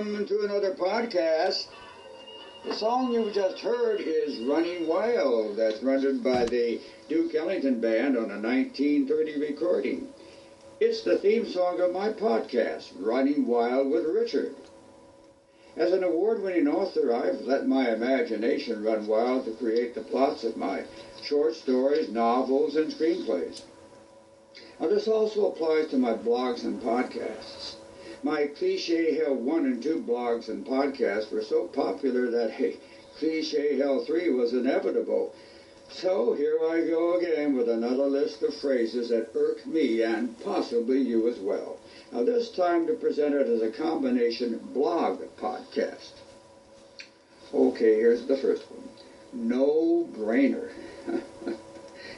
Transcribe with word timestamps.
welcome 0.00 0.26
to 0.26 0.40
another 0.44 0.72
podcast. 0.72 1.66
The 2.64 2.72
song 2.72 3.12
you 3.12 3.30
just 3.32 3.58
heard 3.58 4.00
is 4.00 4.40
Running 4.40 4.86
Wild. 4.86 5.58
That's 5.58 5.82
rendered 5.82 6.24
by 6.24 6.46
the 6.46 6.80
Duke 7.10 7.34
Ellington 7.34 7.82
Band 7.82 8.16
on 8.16 8.30
a 8.30 8.40
1930 8.40 9.40
recording. 9.40 10.08
It's 10.80 11.02
the 11.02 11.18
theme 11.18 11.46
song 11.46 11.82
of 11.82 11.92
my 11.92 12.14
podcast, 12.14 12.92
Running 12.98 13.46
Wild 13.46 13.90
with 13.90 14.06
Richard. 14.06 14.54
As 15.76 15.92
an 15.92 16.02
award 16.02 16.42
winning 16.42 16.66
author, 16.66 17.12
I've 17.14 17.42
let 17.42 17.68
my 17.68 17.92
imagination 17.92 18.82
run 18.82 19.06
wild 19.06 19.44
to 19.44 19.50
create 19.52 19.94
the 19.94 20.00
plots 20.00 20.44
of 20.44 20.56
my 20.56 20.84
short 21.22 21.54
stories, 21.54 22.08
novels, 22.08 22.74
and 22.74 22.90
screenplays. 22.90 23.60
Now, 24.80 24.88
this 24.88 25.06
also 25.06 25.52
applies 25.52 25.88
to 25.88 25.98
my 25.98 26.14
blogs 26.14 26.64
and 26.64 26.80
podcasts. 26.80 27.79
My 28.22 28.48
Cliche 28.48 29.14
Hell 29.14 29.34
1 29.34 29.64
and 29.64 29.82
2 29.82 30.02
blogs 30.02 30.50
and 30.50 30.66
podcasts 30.66 31.30
were 31.32 31.42
so 31.42 31.64
popular 31.64 32.30
that 32.30 32.50
hey, 32.50 32.76
Cliche 33.16 33.78
Hell 33.78 34.04
3 34.04 34.28
was 34.30 34.52
inevitable. 34.52 35.32
So 35.90 36.34
here 36.34 36.58
I 36.62 36.82
go 36.82 37.16
again 37.16 37.54
with 37.56 37.68
another 37.68 38.04
list 38.04 38.42
of 38.42 38.54
phrases 38.54 39.08
that 39.08 39.30
irk 39.34 39.66
me 39.66 40.02
and 40.02 40.38
possibly 40.40 41.00
you 41.00 41.28
as 41.28 41.38
well. 41.38 41.78
Now, 42.12 42.22
this 42.22 42.50
time 42.50 42.86
to 42.88 42.92
present 42.92 43.34
it 43.34 43.48
as 43.48 43.62
a 43.62 43.70
combination 43.70 44.58
blog 44.74 45.22
podcast. 45.38 46.12
Okay, 47.54 47.94
here's 47.94 48.26
the 48.26 48.36
first 48.36 48.64
one. 48.70 48.88
No 49.32 50.06
brainer. 50.12 50.72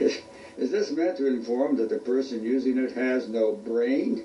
is, 0.00 0.18
is 0.58 0.72
this 0.72 0.90
meant 0.90 1.18
to 1.18 1.28
inform 1.28 1.76
that 1.76 1.88
the 1.88 1.98
person 1.98 2.42
using 2.42 2.78
it 2.78 2.92
has 2.92 3.28
no 3.28 3.52
brain? 3.52 4.24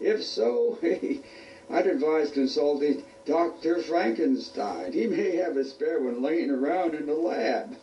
If 0.00 0.24
so, 0.24 0.78
I'd 1.70 1.86
advise 1.86 2.30
consulting 2.30 3.02
Dr. 3.24 3.80
Frankenstein. 3.82 4.92
He 4.92 5.06
may 5.06 5.36
have 5.36 5.56
a 5.56 5.64
spare 5.64 6.00
one 6.00 6.22
laying 6.22 6.50
around 6.50 6.94
in 6.94 7.06
the 7.06 7.14
lab. 7.14 7.76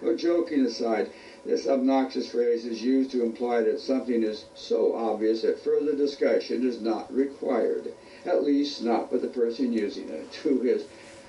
Well, 0.00 0.16
joking 0.16 0.64
aside, 0.64 1.10
this 1.44 1.66
obnoxious 1.66 2.28
phrase 2.28 2.64
is 2.64 2.84
used 2.84 3.10
to 3.10 3.22
imply 3.22 3.62
that 3.62 3.80
something 3.80 4.22
is 4.22 4.44
so 4.54 4.94
obvious 4.94 5.42
that 5.42 5.58
further 5.58 5.94
discussion 5.94 6.64
is 6.64 6.80
not 6.80 7.12
required, 7.12 7.92
at 8.24 8.44
least 8.44 8.84
not 8.84 9.10
with 9.10 9.22
the 9.22 9.28
person 9.28 9.72
using 9.72 10.08
it, 10.08 10.34
who 10.42 10.62
is, 10.62 10.84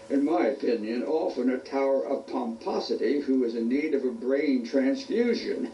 in 0.09 0.23
my 0.23 0.45
opinion, 0.45 1.03
often 1.03 1.49
a 1.49 1.57
tower 1.57 2.05
of 2.05 2.27
pomposity 2.27 3.21
who 3.21 3.43
is 3.43 3.55
in 3.55 3.67
need 3.67 3.93
of 3.93 4.03
a 4.03 4.11
brain 4.11 4.63
transfusion. 4.63 5.71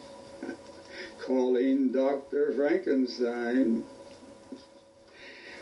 Calling 1.30 1.92
Dr. 1.92 2.54
Frankenstein. 2.54 3.84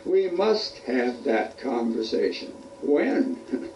We 0.02 0.26
must 0.26 0.78
have 0.78 1.24
that 1.24 1.58
conversation. 1.58 2.54
When? 2.80 3.38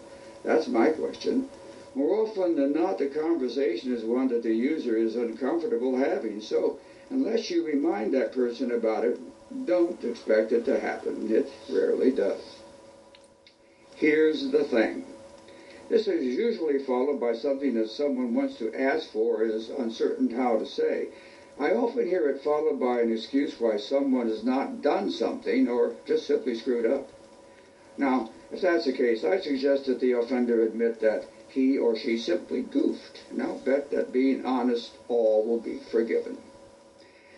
That's 0.43 0.67
my 0.67 0.89
question. 0.89 1.47
More 1.93 2.23
often 2.23 2.55
than 2.55 2.73
not, 2.73 2.97
the 2.97 3.05
conversation 3.05 3.93
is 3.93 4.03
one 4.03 4.29
that 4.29 4.41
the 4.41 4.55
user 4.55 4.97
is 4.97 5.15
uncomfortable 5.15 5.95
having. 5.95 6.41
So, 6.41 6.79
unless 7.11 7.51
you 7.51 7.61
remind 7.61 8.11
that 8.15 8.31
person 8.31 8.71
about 8.71 9.03
it, 9.03 9.19
don't 9.67 10.03
expect 10.03 10.51
it 10.51 10.65
to 10.65 10.79
happen. 10.79 11.31
It 11.31 11.47
rarely 11.69 12.09
does. 12.09 12.41
Here's 13.97 14.49
the 14.49 14.63
thing. 14.63 15.05
This 15.89 16.07
is 16.07 16.23
usually 16.25 16.79
followed 16.79 17.19
by 17.19 17.33
something 17.33 17.75
that 17.75 17.87
someone 17.87 18.33
wants 18.33 18.57
to 18.57 18.73
ask 18.73 19.11
for 19.11 19.43
is 19.43 19.69
uncertain 19.69 20.31
how 20.31 20.57
to 20.57 20.65
say. 20.65 21.09
I 21.59 21.71
often 21.71 22.07
hear 22.07 22.27
it 22.29 22.41
followed 22.41 22.79
by 22.79 23.01
an 23.01 23.11
excuse 23.11 23.59
why 23.59 23.77
someone 23.77 24.27
has 24.27 24.43
not 24.43 24.81
done 24.81 25.11
something 25.11 25.67
or 25.67 25.95
just 26.05 26.25
simply 26.25 26.55
screwed 26.55 26.85
up. 26.85 27.09
Now, 27.97 28.29
if 28.51 28.61
that's 28.61 28.85
the 28.85 28.91
case, 28.91 29.23
I 29.23 29.37
suggest 29.39 29.85
that 29.85 29.99
the 29.99 30.13
offender 30.13 30.63
admit 30.63 30.99
that 31.01 31.25
he 31.47 31.77
or 31.77 31.95
she 31.95 32.17
simply 32.17 32.61
goofed. 32.61 33.21
And 33.29 33.41
I'll 33.41 33.55
bet 33.55 33.91
that 33.91 34.11
being 34.11 34.43
honest, 34.43 34.97
all 35.07 35.43
will 35.43 35.57
be 35.59 35.75
forgiven. 35.91 36.37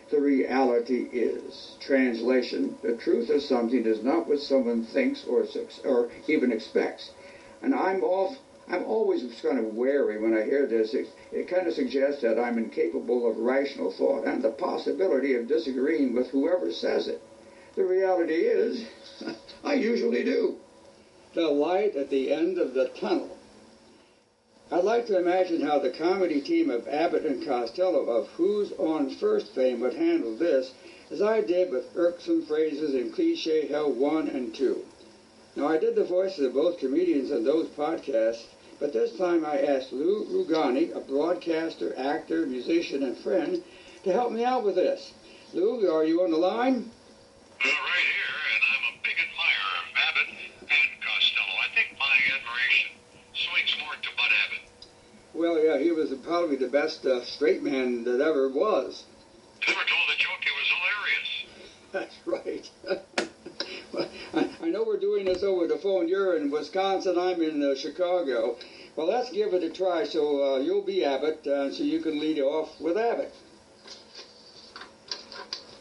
The 0.08 0.20
reality 0.20 1.08
is, 1.12 1.76
translation, 1.80 2.76
the 2.80 2.92
truth 2.92 3.28
of 3.28 3.42
something 3.42 3.84
is 3.84 4.00
not 4.00 4.26
what 4.26 4.40
someone 4.40 4.82
thinks 4.82 5.24
or, 5.26 5.44
or 5.84 6.08
even 6.26 6.50
expects. 6.52 7.10
And 7.60 7.74
I'm 7.74 8.02
off 8.02 8.38
I'm 8.68 8.84
always 8.84 9.22
kind 9.40 9.58
of 9.58 9.76
wary 9.76 10.18
when 10.18 10.34
I 10.34 10.44
hear 10.44 10.66
this. 10.66 10.92
It, 10.92 11.06
it 11.30 11.48
kind 11.48 11.68
of 11.68 11.74
suggests 11.74 12.22
that 12.22 12.38
I'm 12.38 12.58
incapable 12.58 13.28
of 13.28 13.38
rational 13.38 13.92
thought 13.92 14.24
and 14.24 14.42
the 14.42 14.50
possibility 14.50 15.34
of 15.34 15.46
disagreeing 15.46 16.14
with 16.14 16.30
whoever 16.30 16.72
says 16.72 17.06
it. 17.06 17.20
The 17.76 17.84
reality 17.84 18.34
is, 18.34 18.84
I 19.64 19.74
usually 19.74 20.24
do. 20.24 20.56
The 21.34 21.48
light 21.48 21.94
at 21.94 22.10
the 22.10 22.32
end 22.32 22.58
of 22.58 22.74
the 22.74 22.88
tunnel. 22.88 23.36
I'd 24.68 24.82
like 24.82 25.06
to 25.06 25.18
imagine 25.18 25.60
how 25.60 25.78
the 25.78 25.90
comedy 25.90 26.40
team 26.40 26.70
of 26.70 26.88
Abbott 26.88 27.24
and 27.24 27.44
Costello 27.44 28.00
of 28.06 28.26
Who's 28.30 28.72
on 28.72 29.10
First 29.10 29.54
fame 29.54 29.78
would 29.80 29.94
handle 29.94 30.34
this, 30.34 30.72
as 31.08 31.22
I 31.22 31.40
did 31.40 31.70
with 31.70 31.94
irksome 31.94 32.42
phrases 32.42 32.94
in 32.94 33.12
Cliche 33.12 33.68
Hell 33.68 33.92
1 33.92 34.28
and 34.28 34.52
2. 34.52 34.84
Now, 35.56 35.68
I 35.68 35.78
did 35.78 35.94
the 35.94 36.04
voices 36.04 36.44
of 36.44 36.52
both 36.52 36.78
comedians 36.80 37.32
on 37.32 37.42
those 37.42 37.68
podcasts, 37.68 38.44
but 38.78 38.92
this 38.92 39.16
time 39.16 39.42
I 39.42 39.62
asked 39.62 39.90
Lou 39.90 40.26
Rugani, 40.26 40.94
a 40.94 41.00
broadcaster, 41.00 41.94
actor, 41.96 42.44
musician, 42.44 43.02
and 43.02 43.16
friend, 43.16 43.64
to 44.04 44.12
help 44.12 44.32
me 44.32 44.44
out 44.44 44.64
with 44.64 44.74
this. 44.74 45.14
Lou, 45.54 45.90
are 45.90 46.04
you 46.04 46.22
on 46.22 46.30
the 46.30 46.36
line? 46.36 46.84
Right 47.58 47.72
here, 47.72 48.36
and 48.52 48.62
I'm 48.68 48.84
a 48.92 49.02
big 49.02 49.16
admirer 49.16 49.72
of 49.80 49.96
Abbott 49.96 50.28
and 50.60 51.00
Costello. 51.00 51.56
I 51.64 51.74
think 51.74 51.98
my 51.98 52.16
admiration 52.36 52.90
swings 53.32 53.74
more 53.80 53.94
to 53.94 54.08
Bud 54.14 54.32
Abbott. 54.44 54.60
Well, 55.32 55.58
yeah, 55.58 55.78
he 55.78 55.90
was 55.90 56.12
probably 56.22 56.56
the 56.56 56.68
best 56.68 57.06
uh, 57.06 57.22
straight 57.22 57.62
man 57.62 58.04
that 58.04 58.20
ever 58.20 58.50
was. 58.50 59.04
You 59.66 59.72
never 59.72 59.88
told 59.88 60.06
the 60.10 60.18
joke 60.18 60.44
he 60.44 60.50
was 60.52 60.68
hilarious. 60.76 61.30
That's 61.92 62.16
right. 62.26 62.98
Know 64.76 64.84
we're 64.84 65.00
doing 65.00 65.24
this 65.24 65.42
over 65.42 65.66
the 65.66 65.78
phone. 65.78 66.06
You're 66.06 66.36
in 66.36 66.50
Wisconsin. 66.50 67.18
I'm 67.18 67.40
in 67.40 67.62
uh, 67.62 67.74
Chicago. 67.74 68.58
Well, 68.94 69.06
let's 69.06 69.32
give 69.32 69.54
it 69.54 69.62
a 69.62 69.70
try. 69.70 70.04
So 70.04 70.20
uh, 70.44 70.58
you'll 70.58 70.84
be 70.84 71.02
Abbott, 71.02 71.46
uh, 71.46 71.72
so 71.72 71.82
you 71.82 71.98
can 72.00 72.20
lead 72.20 72.38
off 72.40 72.78
with 72.78 72.98
Abbott. 72.98 73.32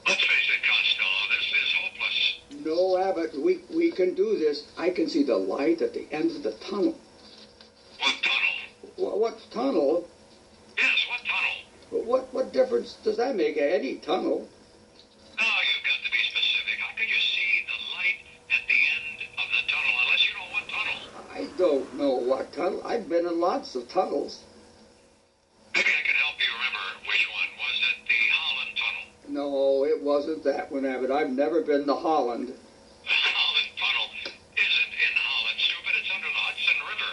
Let's 0.07 0.21
face 0.23 0.47
it, 0.47 0.63
Costello, 0.63 1.09
this 1.29 1.45
is 1.51 1.73
hopeless. 1.83 2.65
No, 2.65 2.97
Abbott, 2.97 3.37
we, 3.37 3.59
we 3.75 3.91
can 3.91 4.13
do 4.13 4.39
this. 4.39 4.63
I 4.77 4.91
can 4.91 5.09
see 5.09 5.23
the 5.23 5.35
light 5.35 5.81
at 5.81 5.93
the 5.93 6.07
end 6.13 6.31
of 6.31 6.43
the 6.43 6.53
tunnel. 6.53 6.97
What 7.99 8.15
tunnel? 8.23 8.55
What, 8.95 9.19
what 9.19 9.51
tunnel? 9.51 10.07
Yes, 10.77 11.05
what 11.09 11.19
tunnel? 11.19 12.05
What 12.05 12.33
what 12.33 12.53
difference 12.53 12.93
does 13.03 13.17
that 13.17 13.35
make? 13.35 13.57
Any 13.57 13.95
tunnel? 13.95 14.47
What 22.25 22.51
tunnel. 22.53 22.81
I've 22.83 23.07
been 23.07 23.25
in 23.25 23.39
lots 23.39 23.75
of 23.75 23.87
tunnels. 23.89 24.39
Maybe 25.75 25.89
I 25.91 26.03
can 26.07 26.15
help 26.15 26.39
you 26.39 26.51
remember 26.55 26.85
which 27.07 27.27
one. 27.35 27.49
Was 27.59 27.77
it 27.91 27.97
the 28.07 28.21
Holland 28.31 28.73
Tunnel? 28.79 29.05
No, 29.27 29.83
it 29.85 30.01
wasn't 30.01 30.43
that 30.45 30.71
one, 30.71 30.85
Abbott. 30.85 31.11
I've 31.11 31.29
never 31.29 31.61
been 31.61 31.85
to 31.87 31.95
Holland. 31.95 32.47
The 32.47 32.53
Holland 33.09 33.71
Tunnel 33.75 34.07
isn't 34.55 34.93
in 34.95 35.13
Holland, 35.19 35.59
stupid. 35.59 35.93
It's 35.99 36.11
under 36.15 36.27
the 36.31 36.43
Hudson 36.47 36.79
River. 36.87 37.11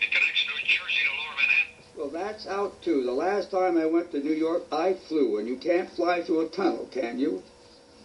It 0.00 0.10
connects 0.12 0.44
New 0.46 0.60
Jersey 0.68 1.02
to 1.08 1.12
Lower 1.16 1.36
Manhattan. 1.40 1.74
Well, 1.96 2.10
that's 2.12 2.46
out 2.46 2.82
too. 2.82 3.04
The 3.04 3.12
last 3.12 3.50
time 3.50 3.76
I 3.78 3.86
went 3.86 4.12
to 4.12 4.20
New 4.20 4.36
York, 4.36 4.62
I 4.70 4.94
flew, 5.08 5.38
and 5.38 5.48
you 5.48 5.56
can't 5.56 5.90
fly 5.96 6.22
through 6.22 6.40
a 6.40 6.48
tunnel, 6.48 6.88
can 6.92 7.18
you? 7.18 7.42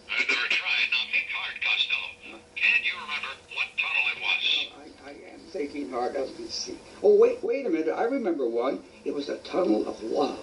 I've 0.08 0.26
never 0.28 0.48
tried. 0.48 0.88
Now 0.90 1.04
think 1.12 1.28
hard, 1.28 1.54
Costello. 1.60 2.40
Can 2.56 2.80
you 2.88 2.94
remember 3.04 3.32
what 3.52 3.68
tunnel 3.76 4.04
it 4.16 4.18
was? 4.24 4.44
I, 4.80 5.12
I 5.12 5.14
am 5.36 5.43
thinking 5.54 5.88
hard. 5.90 6.14
Let 6.14 6.38
me 6.38 6.48
see. 6.48 6.76
Oh, 7.02 7.16
wait, 7.16 7.42
wait 7.42 7.64
a 7.64 7.70
minute. 7.70 7.94
I 7.96 8.04
remember 8.04 8.48
one. 8.48 8.82
It 9.04 9.14
was 9.14 9.28
the 9.28 9.36
Tunnel 9.38 9.86
of 9.86 10.02
Love. 10.02 10.38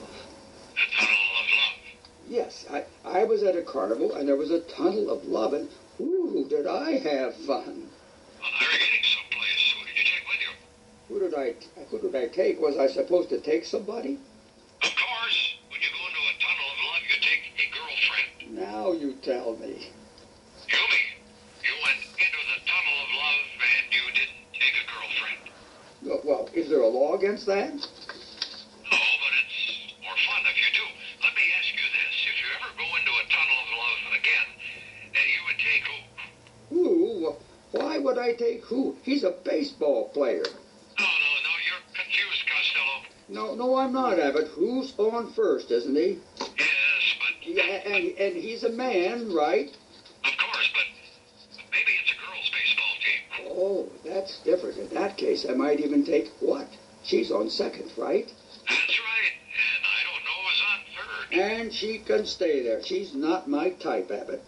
The 0.74 0.96
Tunnel 0.98 1.14
of 1.14 1.48
Love. 1.52 1.78
Yes, 2.30 2.66
I, 2.72 2.86
I 3.04 3.26
was 3.26 3.44
at 3.44 3.58
a 3.58 3.62
carnival, 3.62 4.16
and 4.16 4.26
there 4.26 4.38
was 4.38 4.52
a 4.52 4.62
Tunnel 4.62 5.10
of 5.10 5.26
Love, 5.26 5.54
and 5.54 5.68
ooh, 6.00 6.48
did 6.50 6.66
I 6.66 6.92
have 6.92 7.36
fun. 7.36 7.90
Well, 8.40 8.52
you're 8.62 8.72
getting 8.72 9.04
someplace. 9.04 9.74
Who 9.76 9.86
did 9.86 9.98
you 9.98 10.06
take 10.08 10.26
with 10.32 10.40
you? 10.40 10.54
Who 11.10 11.20
did 11.20 11.36
I, 11.36 11.56
who 11.90 12.00
did 12.00 12.16
I 12.16 12.28
take? 12.34 12.62
Was 12.62 12.78
I 12.78 12.88
supposed 12.88 13.28
to 13.30 13.40
take 13.42 13.66
somebody? 13.66 14.18
Of 14.82 14.96
course, 14.96 15.56
when 15.70 15.82
you 15.82 15.92
go 15.92 16.08
into 16.08 16.24
a 16.24 16.36
tunnel 16.40 16.68
of 16.72 16.80
love, 16.88 17.04
you 17.12 17.20
take 17.20 17.44
a 17.60 17.68
girlfriend. 17.76 18.56
Now 18.56 18.94
you 18.94 19.14
tell 19.22 19.60
me. 19.60 19.92
Yumi, 20.72 21.04
you 21.68 21.74
went 21.84 22.00
into 22.16 22.42
the 22.48 22.60
tunnel 22.64 22.96
of 23.04 23.10
love 23.12 23.44
and 23.60 23.86
you 23.92 24.04
didn't 24.16 24.42
take 24.56 24.74
a 24.80 24.86
girlfriend. 24.88 25.42
Well, 26.04 26.22
well, 26.24 26.40
is 26.54 26.70
there 26.70 26.82
a 26.82 26.88
law 26.88 27.16
against 27.16 27.46
that? 27.46 27.74
No, 27.74 27.78
but 28.92 29.34
it's 29.40 29.94
more 30.04 30.20
fun 30.28 30.44
if 30.50 30.58
you 30.58 30.70
do. 30.74 30.86
Let 31.24 31.34
me 31.36 31.42
ask 31.58 31.72
you 31.72 31.88
this. 31.96 32.16
If 32.28 32.36
you 32.40 32.48
ever 32.60 32.72
go 32.78 32.88
into 33.00 33.12
a 33.12 33.26
tunnel 33.32 33.60
of 33.64 33.70
love 33.80 34.14
again, 34.20 34.50
uh, 35.12 35.20
you 35.32 35.42
would 35.48 35.60
take 35.60 35.84
who? 35.88 36.00
Ooh, 36.76 37.36
why 37.72 37.98
would 37.98 38.18
I 38.18 38.34
take 38.34 38.64
who? 38.66 38.96
He's 39.04 39.24
a 39.24 39.32
baseball 39.32 40.10
player. 40.10 40.44
No, 40.44 41.06
no, 41.06 41.32
no, 41.48 41.54
you're 41.68 41.84
confused, 41.94 42.44
Costello. 42.48 43.06
No, 43.30 43.56
no, 43.56 43.78
I'm 43.78 43.94
not, 43.94 44.20
Abbott. 44.20 44.48
Who's 44.50 44.94
on 44.98 45.32
first, 45.34 45.72
isn't 45.72 45.96
he? 45.96 46.20
Yes, 46.40 47.16
but... 47.20 47.48
Yeah, 47.48 47.64
and, 47.64 48.18
and 48.18 48.36
he's 48.36 48.64
a 48.64 48.70
man, 48.70 49.34
right? 49.34 49.70
Of 50.26 50.38
course, 50.38 50.70
but 50.74 50.86
maybe 51.72 51.92
it's 52.04 52.12
a 52.12 52.16
girls' 52.20 52.52
baseball 52.52 52.96
team. 53.00 53.22
Oh, 53.56 53.90
that's 54.12 54.40
different. 54.40 54.78
In 54.78 54.90
that 54.90 55.16
case, 55.16 55.46
I 55.50 55.54
might 55.54 55.80
even 55.80 56.04
take 56.04 56.30
what? 56.40 56.68
She's 57.04 57.32
on 57.32 57.50
second, 57.50 57.92
right? 57.98 58.32
That's 58.68 59.00
right, 59.00 59.34
and 59.56 59.86
I 59.88 60.00
don't 60.06 60.24
know 60.28 60.40
who's 60.46 60.62
on 60.70 60.80
third. 60.98 61.62
And 61.64 61.74
she 61.74 62.00
can 62.00 62.26
stay 62.26 62.62
there. 62.62 62.84
She's 62.84 63.14
not 63.16 63.50
my 63.50 63.70
type, 63.70 64.12
Abbott. 64.12 64.44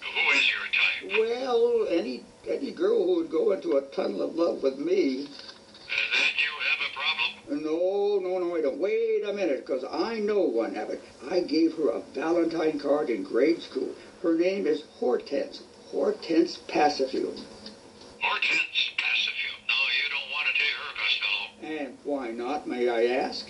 Who 0.00 0.36
is 0.36 0.48
your 0.48 1.18
type? 1.18 1.20
Well, 1.20 1.86
any 1.90 2.24
any 2.48 2.70
girl 2.70 3.04
who 3.04 3.16
would 3.16 3.30
go 3.30 3.50
into 3.52 3.76
a 3.76 3.82
tunnel 3.82 4.22
of 4.22 4.36
love 4.36 4.62
with 4.62 4.78
me. 4.78 5.24
Uh, 5.24 5.28
then 6.14 6.32
you 6.38 6.52
have 6.70 6.80
a 6.80 6.94
problem. 6.94 7.64
No, 7.64 8.20
no, 8.22 8.38
no, 8.38 8.56
I 8.56 8.60
don't. 8.60 8.78
Wait 8.78 9.24
a 9.26 9.32
minute, 9.32 9.66
because 9.66 9.84
I 9.90 10.20
know 10.20 10.42
one, 10.42 10.76
Abbott. 10.76 11.02
I 11.28 11.40
gave 11.40 11.74
her 11.74 11.88
a 11.88 12.02
Valentine 12.14 12.78
card 12.78 13.10
in 13.10 13.24
grade 13.24 13.60
school. 13.62 13.90
Her 14.22 14.34
name 14.34 14.66
is 14.66 14.84
Hortense. 15.00 15.62
Hortense 15.90 16.58
Passifield. 16.68 17.40
Hortense 18.48 18.90
Passifield. 18.96 19.60
No, 19.68 19.78
you 19.96 20.06
don't 20.10 20.30
want 20.32 20.46
to 20.46 20.54
take 20.54 20.74
her, 20.76 20.90
Costello. 20.96 21.86
And 21.86 21.98
why 22.04 22.30
not, 22.30 22.66
may 22.66 22.88
I 22.88 23.04
ask? 23.24 23.46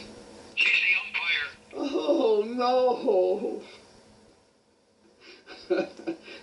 She's 0.55 0.81
the 0.81 0.95
umpire. 1.07 1.49
Oh, 1.99 2.45
no. 2.47 3.63
That 5.69 5.89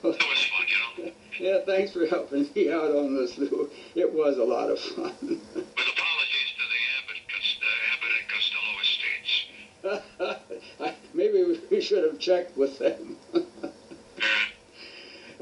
was 0.04 0.18
fun, 0.18 0.68
you 0.68 1.06
know. 1.06 1.12
yeah, 1.40 1.60
thanks 1.66 1.92
for 1.94 2.06
helping 2.06 2.48
me 2.56 2.70
out 2.72 2.92
on 2.96 3.16
this, 3.16 3.38
Lou. 3.38 3.70
It 3.96 4.12
was 4.14 4.38
a 4.38 4.44
lot 4.44 4.70
of 4.70 4.80
fun. 4.80 5.14
With 5.22 5.40
apologies 5.62 6.52
to 6.58 6.66
the 6.74 6.82
Abbott, 7.00 7.22
uh, 7.62 7.84
Abbott 7.94 8.14
and 8.20 8.28
Costello 8.30 8.72
estates. 8.82 10.44
I- 10.82 10.94
Maybe 11.16 11.44
we 11.70 11.80
should 11.82 12.04
have 12.04 12.18
checked 12.20 12.58
with 12.58 12.80
them. 12.80 13.16
Uh, 13.34 13.40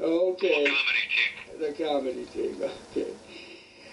okay, 0.00 0.64
comedy 0.66 1.06
team. 1.16 1.60
the 1.60 1.72
comedy 1.84 2.24
team. 2.26 2.56
Okay. 2.90 3.01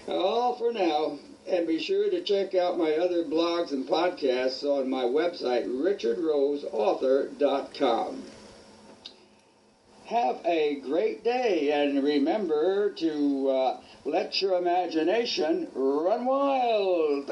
All 0.09 0.55
for 0.55 0.73
now. 0.73 1.19
And 1.47 1.67
be 1.67 1.79
sure 1.79 2.09
to 2.09 2.21
check 2.21 2.55
out 2.55 2.77
my 2.77 2.91
other 2.93 3.23
blogs 3.23 3.71
and 3.71 3.87
podcasts 3.87 4.63
on 4.63 4.89
my 4.89 5.03
website, 5.03 5.67
richardroseauthor.com. 5.67 8.23
Have 10.05 10.41
a 10.45 10.79
great 10.81 11.23
day, 11.23 11.71
and 11.71 12.03
remember 12.03 12.89
to 12.91 13.49
uh, 13.49 13.79
let 14.05 14.41
your 14.41 14.57
imagination 14.57 15.67
run 15.73 16.25
wild. 16.25 17.31